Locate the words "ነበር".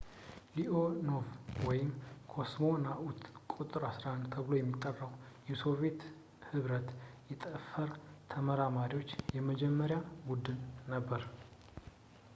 10.95-11.21